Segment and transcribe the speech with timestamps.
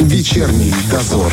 [0.00, 1.32] Вечерний дозор.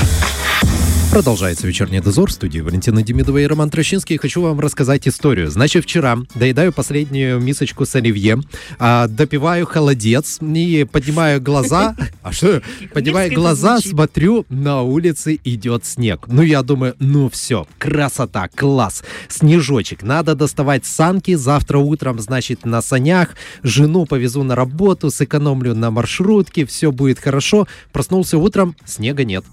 [1.14, 4.18] Продолжается вечерний дозор в студии Валентина Демидова и Роман Трощинский.
[4.18, 5.52] Хочу вам рассказать историю.
[5.52, 8.40] Значит, вчера доедаю последнюю мисочку с оливье,
[8.80, 11.96] а, допиваю холодец и поднимаю глаза.
[12.24, 12.62] А что?
[12.94, 16.26] Поднимаю глаза, смотрю, на улице идет снег.
[16.28, 19.04] Ну, я думаю, ну все, красота, класс.
[19.28, 20.04] Снежочек.
[20.04, 21.36] Надо доставать санки.
[21.36, 23.36] Завтра утром, значит, на санях.
[23.62, 26.66] Жену повезу на работу, сэкономлю на маршрутке.
[26.66, 27.68] Все будет хорошо.
[27.92, 29.44] Проснулся утром, снега нет.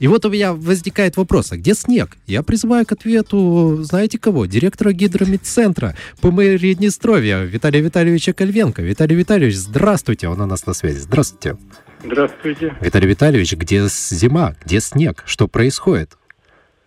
[0.00, 2.16] И вот у меня возникает вопрос, а где снег?
[2.26, 4.46] Я призываю к ответу, знаете кого?
[4.46, 8.80] Директора гидромедцентра ПМ Приднестровья Виталия Витальевича Кальвенко.
[8.80, 11.00] Виталий Витальевич, здравствуйте, он у нас на связи.
[11.00, 11.58] Здравствуйте.
[12.02, 12.74] Здравствуйте.
[12.80, 14.54] Виталий Витальевич, где зима?
[14.64, 15.22] Где снег?
[15.26, 16.16] Что происходит?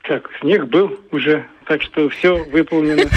[0.07, 3.07] Так, снег был уже, так что все выполнено.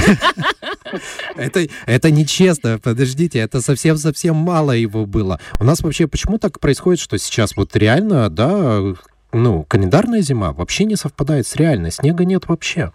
[1.37, 5.41] Это, это нечестно, подождите, это совсем-совсем мало его было.
[5.59, 8.95] У нас вообще почему так происходит, что сейчас вот реально, да,
[9.37, 11.91] ну, календарная зима вообще не совпадает с реальной.
[11.91, 12.91] Снега нет вообще.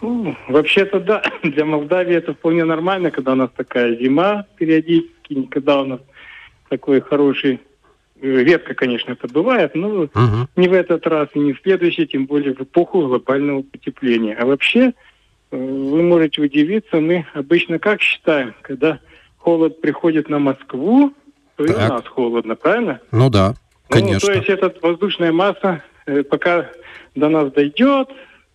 [0.00, 5.80] Ну, вообще-то да, для Молдавии это вполне нормально, когда у нас такая зима периодически, когда
[5.80, 6.00] у нас
[6.68, 7.60] такой хороший
[8.20, 10.12] э, Редко, конечно, это бывает, но угу.
[10.56, 14.36] не в этот раз и не в следующий, тем более в эпоху глобального потепления.
[14.38, 14.92] А вообще,
[15.50, 19.00] э, вы можете удивиться, мы обычно как считаем, когда
[19.38, 21.12] холод приходит на Москву,
[21.56, 21.76] то так.
[21.76, 23.00] и у нас холодно, правильно?
[23.10, 23.54] Ну да.
[23.88, 24.28] Конечно.
[24.28, 26.70] Ну, то есть эта воздушная масса э, пока
[27.14, 28.10] до нас дойдет,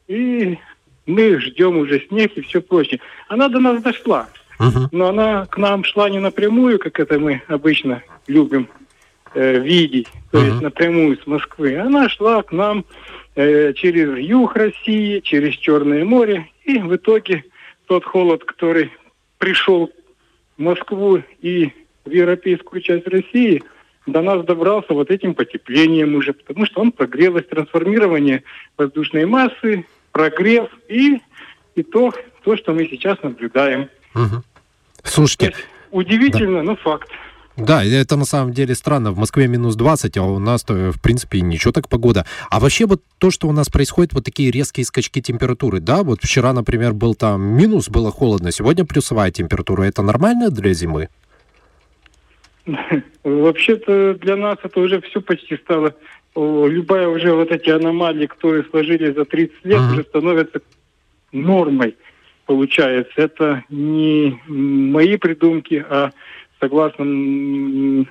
[0.08, 0.58] и
[1.06, 3.00] мы ждем уже снег и все прочее.
[3.28, 4.28] Она до нас дошла.
[4.60, 8.68] uh Но она к нам шла не напрямую, как это мы обычно любим
[9.34, 11.78] э, видеть, то uh есть напрямую с Москвы.
[11.78, 12.86] Она шла к нам
[13.36, 17.46] э, через юг России, через Черное море, и в итоге
[17.88, 18.92] тот холод, который
[19.38, 19.92] пришел
[20.58, 21.72] в Москву и
[22.06, 23.64] в европейскую часть России–
[24.06, 28.44] до нас добрался вот этим потеплением уже, потому что он прогрелось, трансформирование
[28.78, 31.22] воздушной массы, прогрев и
[31.76, 33.90] итог, то, что мы сейчас наблюдаем.
[34.16, 34.44] Угу.
[35.04, 35.54] Слушайте.
[35.92, 36.64] Удивительно, да.
[36.64, 37.10] но факт.
[37.58, 39.12] Да, это на самом деле странно.
[39.12, 42.26] В Москве минус 20, а у нас, в принципе, ничего так погода.
[42.50, 46.20] А вообще вот то, что у нас происходит, вот такие резкие скачки температуры, да, вот
[46.24, 51.10] вчера, например, был там минус, было холодно, сегодня плюсовая температура, это нормально для зимы?
[53.24, 55.96] Вообще-то для нас это уже все почти стало.
[56.36, 59.92] Любая уже вот эти аномалии, которые сложились за 30 лет, uh-huh.
[59.94, 60.62] уже становятся
[61.32, 61.96] нормой.
[62.46, 66.12] Получается, это не мои придумки, а
[66.60, 68.06] согласно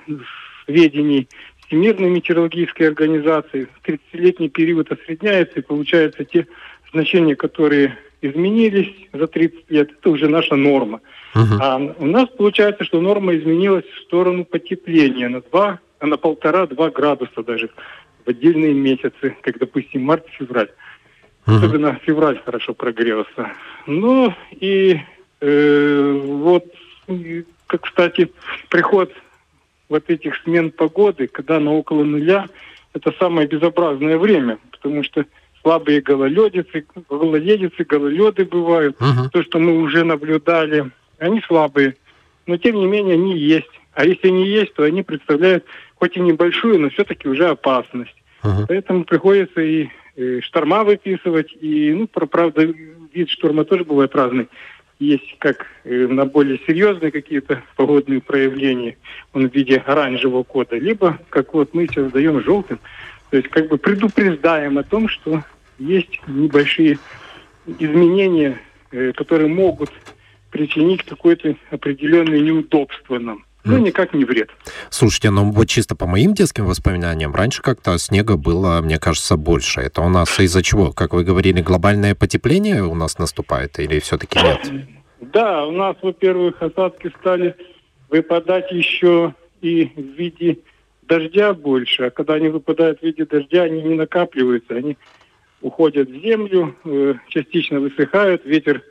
[0.65, 1.27] сведений
[1.71, 6.45] Всемирной метеорологической организации, 30-летний период осредняется, и получается те
[6.91, 11.01] значения, которые изменились за 30 лет, это уже наша норма.
[11.33, 11.57] Uh-huh.
[11.59, 16.89] А у нас получается, что норма изменилась в сторону потепления на 2, а на полтора-два
[16.89, 17.69] градуса даже
[18.25, 20.69] в отдельные месяцы, как, допустим, март-февраль.
[21.45, 21.57] Uh-huh.
[21.57, 23.51] Особенно февраль хорошо прогрелся.
[23.87, 24.99] Ну и
[25.39, 26.65] э, вот,
[27.67, 28.31] как, кстати,
[28.69, 29.11] приход
[29.89, 32.47] вот этих смен погоды, когда на около нуля,
[32.93, 35.25] это самое безобразное время, потому что
[35.61, 38.97] слабые гололедицы, гололедицы, гололеды бывают.
[38.99, 39.29] Uh-huh.
[39.31, 41.95] То, что мы уже наблюдали, они слабые.
[42.47, 43.69] Но тем не менее они есть.
[43.93, 48.15] А если они есть, то они представляют хоть и небольшую, но все-таки уже опасность.
[48.43, 48.65] Uh-huh.
[48.67, 52.67] Поэтому приходится и, и шторма выписывать, и, ну, правда,
[53.13, 54.47] вид шторма тоже бывает разный.
[54.99, 58.97] Есть как э, на более серьезные какие-то погодные проявления,
[59.33, 62.79] он в виде оранжевого кода, либо, как вот мы сейчас даем желтым,
[63.31, 65.43] то есть как бы предупреждаем о том, что
[65.79, 66.99] есть небольшие
[67.65, 68.59] изменения,
[68.91, 69.89] э, которые могут
[70.51, 73.45] причинить какое-то определенное неудобство нам.
[73.63, 74.49] Ну, никак не вред.
[74.89, 79.81] Слушайте, ну вот чисто по моим детским воспоминаниям, раньше как-то снега было, мне кажется, больше.
[79.81, 80.91] Это у нас из-за чего?
[80.91, 84.89] Как вы говорили, глобальное потепление у нас наступает или все-таки нет?
[85.21, 87.55] Да, у нас, во-первых, осадки стали
[88.09, 90.57] выпадать еще и в виде
[91.11, 94.97] дождя больше, а когда они выпадают в виде дождя, они не накапливаются, они
[95.61, 98.81] уходят в землю, э, частично высыхают, ветер,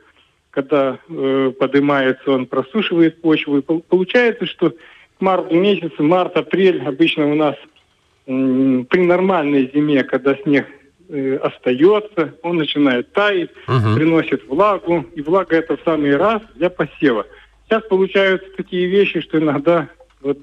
[0.51, 3.57] когда э, поднимается, он просушивает почву.
[3.57, 7.55] И получается, что к марту месяцу, март-апрель обычно у нас
[8.25, 10.67] при нормальной зиме, когда снег
[11.09, 13.95] э, остается, он начинает таять, uh-huh.
[13.95, 17.25] приносит влагу, и влага это в самый раз для посева.
[17.65, 19.89] Сейчас получаются такие вещи, что иногда
[20.21, 20.37] вот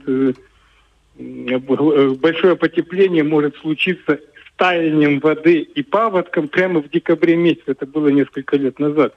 [1.19, 7.65] большое потепление может случиться с таянием воды и паводком прямо в декабре месяце.
[7.67, 9.15] Это было несколько лет назад.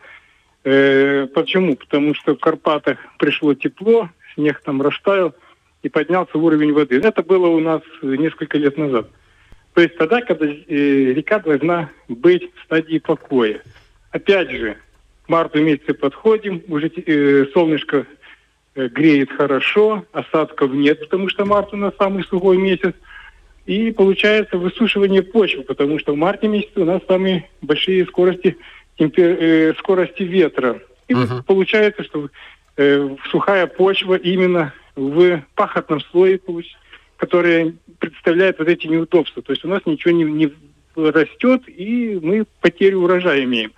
[0.63, 1.75] Э, почему?
[1.75, 5.33] Потому что в Карпатах пришло тепло, снег там растаял
[5.83, 7.00] и поднялся уровень воды.
[7.00, 9.09] Это было у нас несколько лет назад.
[9.74, 13.62] То есть тогда, когда э, река должна быть в стадии покоя.
[14.12, 14.77] Опять же,
[15.25, 18.06] к марту месяце подходим, уже э, солнышко
[18.75, 22.94] греет хорошо, осадков нет, потому что март у нас самый сухой месяц.
[23.65, 28.57] И получается высушивание почвы, потому что в марте месяце у нас самые большие скорости,
[28.97, 30.81] темпер, э, скорости ветра.
[31.07, 31.44] И uh-huh.
[31.44, 32.29] получается, что
[32.77, 36.39] э, сухая почва именно в пахотном слое,
[37.17, 39.44] который представляет вот эти неудобства.
[39.44, 40.51] То есть у нас ничего не, не
[40.95, 43.71] растет, и мы потерю урожая имеем.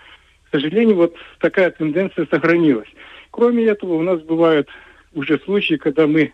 [0.49, 2.87] К сожалению, вот такая тенденция сохранилась.
[3.33, 4.69] Кроме этого, у нас бывают
[5.15, 6.31] уже случаи, когда мы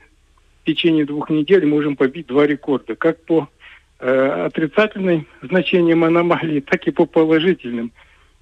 [0.62, 3.48] в течение двух недель можем побить два рекорда, как по
[4.00, 7.94] э, отрицательным значениям аномалии, так и по положительным.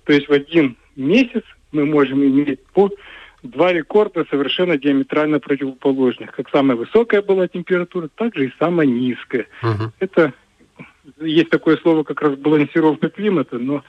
[0.06, 2.90] То есть в один месяц мы можем иметь по
[3.44, 6.32] два рекорда совершенно диаметрально противоположных.
[6.32, 9.46] Как самая высокая была температура, так же и самая низкая.
[9.62, 9.92] Uh-huh.
[10.00, 10.34] Это
[11.22, 13.84] есть такое слово как раз балансировка климата, но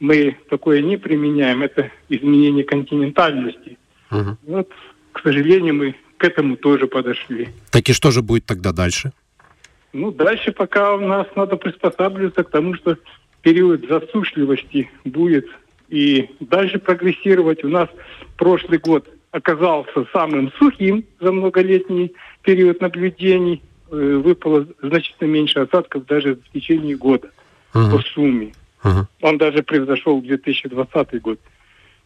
[0.00, 1.62] мы такое не применяем.
[1.62, 3.76] Это изменение континентальности.
[4.14, 4.36] Uh-huh.
[4.46, 4.70] Вот,
[5.12, 7.48] к сожалению, мы к этому тоже подошли.
[7.70, 9.12] Так и что же будет тогда дальше?
[9.92, 12.96] Ну, дальше пока у нас надо приспосабливаться к тому, что
[13.42, 15.46] период засушливости будет
[15.88, 17.62] и дальше прогрессировать.
[17.64, 17.88] У нас
[18.36, 23.62] прошлый год оказался самым сухим за многолетний период наблюдений.
[23.90, 27.30] Э, выпало значительно меньше осадков даже в течение года
[27.74, 27.90] uh-huh.
[27.90, 28.52] по сумме.
[28.82, 29.04] Uh-huh.
[29.20, 31.38] Он даже превзошел 2020 год.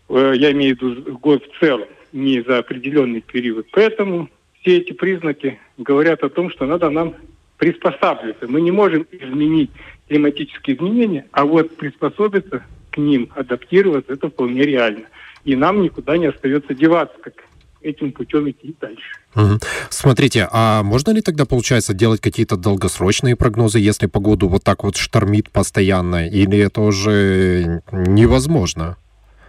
[0.09, 3.67] Э, я имею в виду год в целом, не за определенный период.
[3.73, 4.29] Поэтому
[4.61, 7.15] все эти признаки говорят о том, что надо нам
[7.57, 8.47] приспосабливаться.
[8.49, 9.71] Мы не можем изменить
[10.09, 15.05] климатические изменения, а вот приспособиться к ним, адаптироваться, это вполне реально.
[15.45, 17.35] И нам никуда не остается деваться, как
[17.81, 19.19] этим путем идти дальше.
[19.35, 19.61] Угу.
[19.89, 24.97] Смотрите, а можно ли тогда, получается, делать какие-то долгосрочные прогнозы, если погоду вот так вот
[24.97, 28.97] штормит постоянно, или это уже невозможно?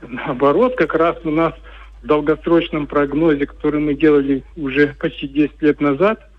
[0.07, 1.53] Наоборот, как раз у нас
[2.03, 6.29] долгосрочном прогнозе, который мы делали уже почти 10 лет назад,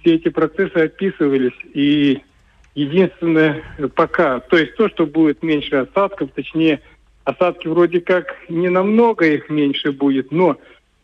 [0.00, 2.20] все эти процессы описывались, и
[2.74, 3.62] единственное
[3.94, 6.80] пока, то есть то, что будет меньше осадков, точнее,
[7.24, 10.56] осадки вроде как не намного их меньше будет, но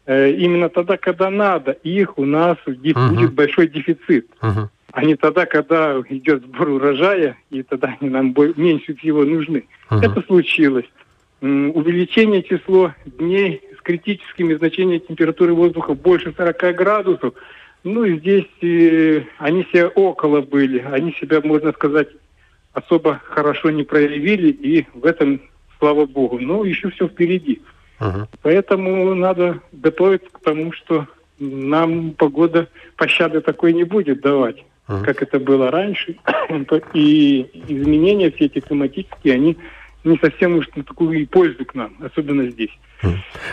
[0.07, 3.09] э, именно тогда, когда надо, их у нас uh-huh.
[3.09, 4.29] будет большой дефицит.
[4.41, 4.69] Uh-huh.
[4.93, 9.65] А не тогда, когда идет сбор урожая, и тогда они нам меньше всего нужны.
[9.91, 10.01] Uh-huh.
[10.01, 10.87] Это случилось.
[11.41, 17.35] Увеличение число дней с критическими значениями температуры воздуха больше 40 градусов–
[17.85, 20.79] ну, и здесь э, они все около были.
[20.79, 22.09] Они себя, можно сказать,
[22.73, 25.41] особо хорошо не проявили, и в этом,
[25.79, 26.39] слава богу.
[26.39, 27.61] Но еще все впереди.
[27.99, 28.27] Uh-huh.
[28.43, 31.07] Поэтому надо готовиться к тому, что
[31.39, 35.05] нам погода пощады такой не будет давать, uh-huh.
[35.05, 36.17] как это было раньше.
[36.95, 39.57] и изменения все эти климатические, они
[40.05, 42.71] не совсем уж на такую и пользу к нам, особенно здесь.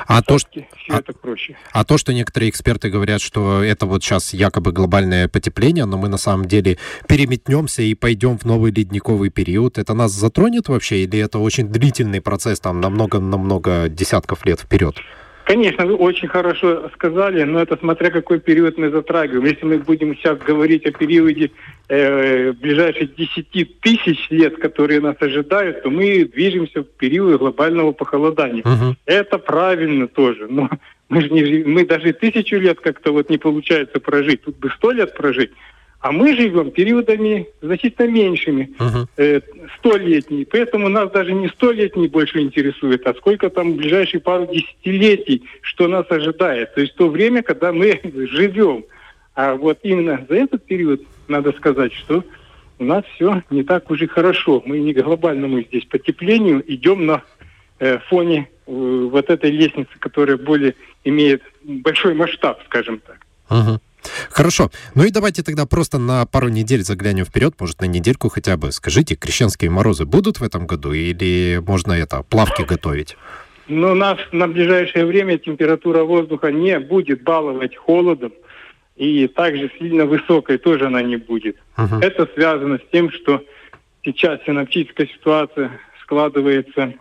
[0.07, 0.49] А то, что,
[0.89, 1.57] а, проще.
[1.71, 6.07] а то, что некоторые эксперты говорят, что это вот сейчас якобы глобальное потепление, но мы
[6.09, 11.19] на самом деле переметнемся и пойдем в новый ледниковый период, это нас затронет вообще или
[11.19, 14.95] это очень длительный процесс, там, на много-на десятков лет вперед?
[15.49, 19.45] Конечно, вы очень хорошо сказали, но это смотря какой период мы затрагиваем.
[19.45, 21.49] Если мы будем сейчас говорить о периоде
[21.87, 28.61] э, ближайших 10 тысяч лет, которые нас ожидают, то мы движемся в период глобального похолодания.
[28.61, 28.95] Угу.
[29.07, 30.69] Это правильно тоже, но
[31.09, 34.43] мы же не мы даже тысячу лет как-то вот не получается прожить.
[34.43, 35.49] Тут бы сто лет прожить.
[36.01, 39.43] А мы живем периодами значительно меньшими, uh-huh.
[39.77, 40.45] столетние.
[40.45, 46.05] Поэтому нас даже не столетний больше интересует, а сколько там ближайшие пару десятилетий, что нас
[46.09, 46.73] ожидает.
[46.73, 47.99] То есть то время, когда мы
[48.31, 48.85] живем.
[49.35, 52.23] А вот именно за этот период надо сказать, что
[52.77, 54.63] у нас все не так уже хорошо.
[54.65, 57.23] Мы не к глобальному здесь потеплению идем на
[57.79, 63.17] э, фоне э, вот этой лестницы, которая более имеет большой масштаб, скажем так.
[63.49, 63.79] Uh-huh.
[64.29, 64.71] Хорошо.
[64.95, 68.71] Ну и давайте тогда просто на пару недель заглянем вперед, может, на недельку хотя бы.
[68.71, 73.17] Скажите, крещенские морозы будут в этом году или можно это, плавки готовить?
[73.67, 78.33] Ну, нас на ближайшее время температура воздуха не будет баловать холодом,
[78.95, 81.55] и также сильно высокой тоже она не будет.
[81.77, 82.01] Uh-huh.
[82.01, 83.43] Это связано с тем, что
[84.03, 86.95] сейчас синоптическая ситуация складывается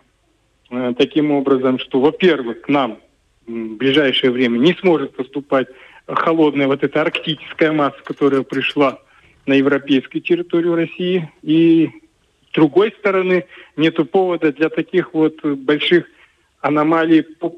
[0.69, 2.99] э, таким образом, что, во-первых, к нам
[3.47, 5.67] в ближайшее время не сможет поступать
[6.15, 8.99] холодная вот эта арктическая масса, которая пришла
[9.45, 11.31] на европейскую территорию России.
[11.41, 11.89] И
[12.49, 13.45] с другой стороны,
[13.77, 16.05] нету повода для таких вот больших
[16.61, 17.55] аномалий по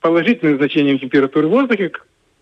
[0.00, 1.90] положительным значением температуры воздуха,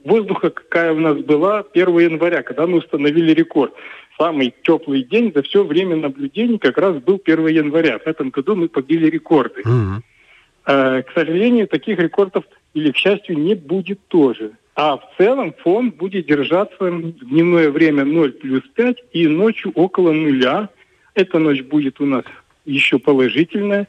[0.04, 3.74] воздуха, какая у нас была 1 января, когда мы установили рекорд.
[4.20, 7.98] самый теплый день за все время наблюдений как раз был 1 января.
[7.98, 9.62] В этом году мы побили рекорды.
[9.62, 11.02] Mm-hmm.
[11.02, 12.44] К сожалению, таких рекордов
[12.74, 14.52] или, к счастью, не будет тоже.
[14.82, 20.10] А в целом фон будет держаться в дневное время 0 плюс 5 и ночью около
[20.10, 20.70] нуля.
[21.14, 22.24] Эта ночь будет у нас
[22.64, 23.88] еще положительная,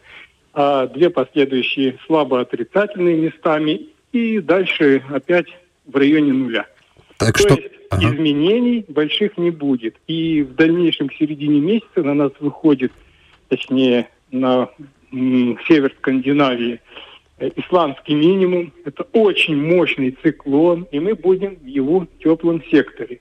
[0.54, 5.48] а две последующие слабо отрицательные местами и дальше опять
[5.86, 6.68] в районе нуля.
[7.16, 7.54] Так То что...
[7.54, 8.08] есть ага.
[8.08, 9.96] изменений больших не будет.
[10.08, 12.92] И в дальнейшем к середине месяца на нас выходит,
[13.48, 14.68] точнее, на
[15.14, 16.82] м, север Скандинавии
[17.48, 18.74] исландский минимум.
[18.86, 23.20] Это очень мощный циклон, и мы будем в его теплом секторе.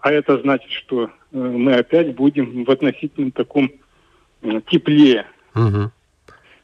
[0.00, 3.70] А это значит, что э, мы опять будем в относительном таком
[4.42, 5.26] э, тепле.
[5.54, 5.90] Угу.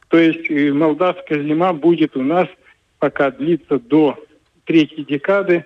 [0.07, 2.47] То есть э, молдавская зима будет у нас
[2.99, 4.17] пока длиться до
[4.65, 5.65] третьей декады,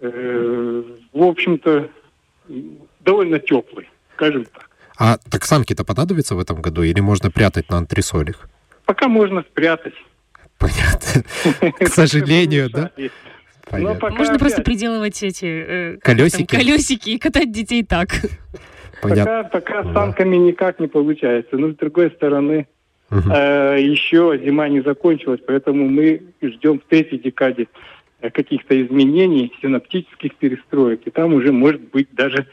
[0.00, 1.88] э, в общем-то,
[3.00, 4.68] довольно теплый, скажем так.
[4.98, 8.48] А так самки-то понадобятся в этом году или можно прятать на антресолях?
[8.84, 9.94] Пока можно спрятать.
[10.64, 11.72] Понятно.
[11.78, 12.90] К сожалению, да?
[13.68, 14.10] Понятно.
[14.10, 16.46] Можно просто приделывать эти э, колесики.
[16.46, 18.08] Там, колесики и катать детей так.
[19.02, 19.48] Понятно.
[19.50, 21.56] Пока, пока с самками никак не получается.
[21.56, 22.66] Но с другой стороны,
[23.10, 23.30] угу.
[23.30, 27.66] э, еще зима не закончилась, поэтому мы ждем в третьей декаде
[28.20, 31.02] э, каких-то изменений, синаптических перестроек.
[31.04, 32.46] И там уже может быть даже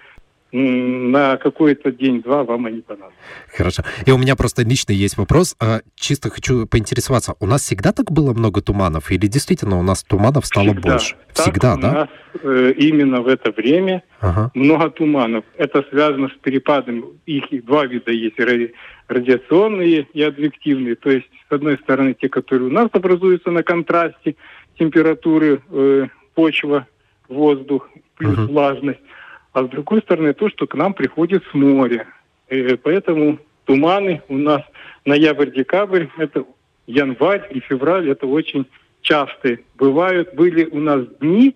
[0.51, 3.17] на какой-то день-два вам они понадобятся.
[3.55, 3.83] Хорошо.
[4.05, 5.55] И у меня просто лично есть вопрос.
[5.59, 7.35] А, чисто хочу поинтересоваться.
[7.39, 9.11] У нас всегда так было много туманов?
[9.11, 10.91] Или действительно у нас туманов стало всегда.
[10.91, 11.15] больше?
[11.33, 11.89] Так всегда, у да?
[11.89, 12.09] У нас
[12.43, 14.51] э, именно в это время ага.
[14.53, 15.45] много туманов.
[15.57, 17.05] Это связано с перепадом.
[17.25, 18.35] Их два вида есть.
[19.07, 20.95] Радиационные и адвективные.
[20.95, 24.35] То есть, с одной стороны, те, которые у нас образуются на контрасте
[24.77, 26.87] температуры э, почва,
[27.29, 28.99] воздух плюс uh влажность
[29.53, 32.07] а с другой стороны то, что к нам приходит с моря.
[32.49, 34.61] И поэтому туманы у нас
[35.05, 36.45] ноябрь-декабрь, это
[36.87, 38.65] январь и февраль, это очень
[39.01, 40.33] частые бывают.
[40.35, 41.55] Были у нас дни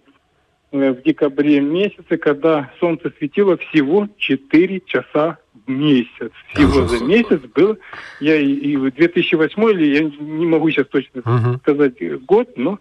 [0.72, 6.32] э, в декабре месяце, когда солнце светило всего 4 часа в месяц.
[6.54, 7.78] Всего за месяц было.
[8.20, 11.58] Я и, и в 2008 или я не могу сейчас точно uh-huh.
[11.60, 12.80] сказать год, но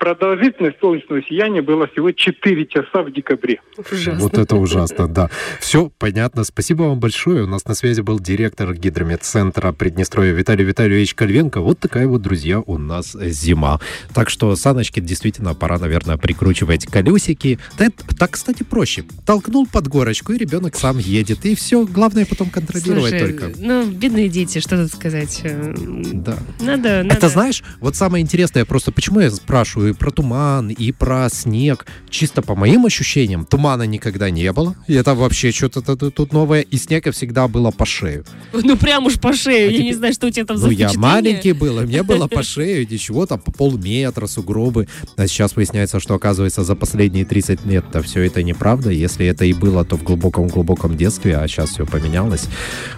[0.00, 3.60] продолжительность солнечного сияния была всего 4 часа в декабре.
[3.76, 4.18] Ужасно.
[4.18, 5.30] Вот это ужасно, да.
[5.60, 6.42] Все понятно.
[6.42, 7.44] Спасибо вам большое.
[7.44, 11.60] У нас на связи был директор гидрометцентра Приднестровья Виталий Витальевич Кальвенко.
[11.60, 13.78] Вот такая вот, друзья, у нас зима.
[14.14, 17.58] Так что саночки действительно пора, наверное, прикручивать колесики.
[17.76, 19.04] Так, так, кстати, проще.
[19.26, 21.44] Толкнул под горочку, и ребенок сам едет.
[21.44, 21.84] И все.
[21.84, 23.52] Главное потом контролировать Слушай, только.
[23.58, 25.42] Ну, бедные дети, что тут сказать.
[25.44, 26.38] Да.
[26.58, 27.14] Надо, надо.
[27.14, 31.86] Это знаешь, вот самое интересное, просто почему я спрашиваю, и про туман, и про снег.
[32.08, 34.74] Чисто по моим ощущениям, тумана никогда не было.
[34.86, 36.62] И это вообще что-то тут новое.
[36.62, 38.24] И снега всегда было по шею.
[38.52, 39.68] Ну, прям уж по шею.
[39.68, 39.84] А я теперь...
[39.84, 42.42] не знаю, что у тебя там за Ну, я маленький был, и мне было по
[42.42, 44.88] шею, ничего, там по полметра сугробы.
[45.16, 48.90] А сейчас выясняется, что, оказывается, за последние 30 лет то все это неправда.
[48.90, 52.48] Если это и было, то в глубоком-глубоком детстве, а сейчас все поменялось.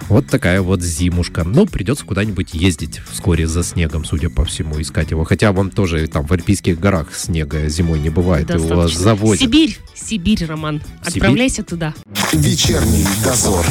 [0.08, 1.44] Вот такая вот зимушка.
[1.44, 5.24] Ну, придется куда-нибудь ездить вскоре за снегом, судя по всему, искать его.
[5.24, 8.72] Хотя вон тоже там в альпийских горах снега зимой не бывает, Достаточно.
[8.74, 9.40] его заводят.
[9.40, 10.82] Сибирь, Сибирь, Роман.
[11.04, 11.22] Сибирь?
[11.22, 11.94] Отправляйся туда.
[12.32, 13.64] Вечерний дозор.